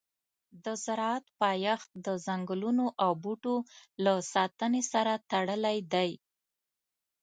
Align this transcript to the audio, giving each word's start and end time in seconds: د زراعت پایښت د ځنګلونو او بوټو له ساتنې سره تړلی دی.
د 0.63 0.65
زراعت 0.83 1.25
پایښت 1.41 1.89
د 2.05 2.07
ځنګلونو 2.25 2.85
او 3.03 3.11
بوټو 3.23 3.55
له 4.03 4.13
ساتنې 4.33 4.81
سره 4.93 5.13
تړلی 5.31 5.77
دی. 5.93 6.11